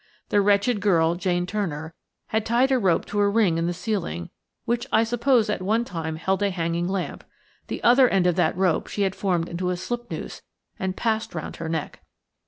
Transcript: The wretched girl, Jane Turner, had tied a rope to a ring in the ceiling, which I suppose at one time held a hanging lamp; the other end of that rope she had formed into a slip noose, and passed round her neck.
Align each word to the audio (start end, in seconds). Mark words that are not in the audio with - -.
The 0.29 0.41
wretched 0.41 0.79
girl, 0.79 1.13
Jane 1.13 1.45
Turner, 1.45 1.93
had 2.29 2.43
tied 2.43 2.71
a 2.71 2.79
rope 2.79 3.05
to 3.05 3.19
a 3.19 3.29
ring 3.29 3.59
in 3.59 3.67
the 3.67 3.71
ceiling, 3.73 4.31
which 4.65 4.87
I 4.91 5.03
suppose 5.03 5.47
at 5.47 5.61
one 5.61 5.85
time 5.85 6.15
held 6.15 6.41
a 6.41 6.49
hanging 6.49 6.87
lamp; 6.87 7.23
the 7.67 7.83
other 7.83 8.09
end 8.09 8.25
of 8.25 8.33
that 8.35 8.57
rope 8.57 8.87
she 8.87 9.03
had 9.03 9.13
formed 9.13 9.47
into 9.47 9.69
a 9.69 9.77
slip 9.77 10.09
noose, 10.09 10.41
and 10.79 10.97
passed 10.97 11.35
round 11.35 11.57
her 11.57 11.69
neck. 11.69 12.01